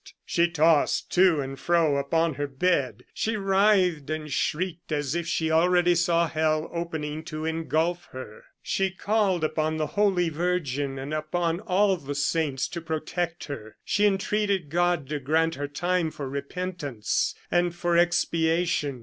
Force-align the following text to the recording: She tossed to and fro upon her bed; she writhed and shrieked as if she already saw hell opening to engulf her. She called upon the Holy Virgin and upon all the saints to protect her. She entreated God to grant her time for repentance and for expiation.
She 0.25 0.49
tossed 0.49 1.11
to 1.11 1.41
and 1.41 1.59
fro 1.59 1.95
upon 1.97 2.33
her 2.33 2.47
bed; 2.47 3.03
she 3.13 3.35
writhed 3.37 4.09
and 4.09 4.33
shrieked 4.33 4.91
as 4.91 5.13
if 5.13 5.27
she 5.27 5.51
already 5.51 5.93
saw 5.93 6.27
hell 6.27 6.67
opening 6.73 7.23
to 7.25 7.45
engulf 7.45 8.05
her. 8.05 8.45
She 8.63 8.89
called 8.89 9.43
upon 9.43 9.77
the 9.77 9.85
Holy 9.85 10.29
Virgin 10.29 10.97
and 10.97 11.13
upon 11.13 11.59
all 11.59 11.95
the 11.97 12.15
saints 12.15 12.67
to 12.69 12.81
protect 12.81 13.43
her. 13.43 13.75
She 13.85 14.07
entreated 14.07 14.71
God 14.71 15.07
to 15.09 15.19
grant 15.19 15.53
her 15.53 15.67
time 15.67 16.09
for 16.09 16.27
repentance 16.27 17.35
and 17.51 17.75
for 17.75 17.95
expiation. 17.95 18.99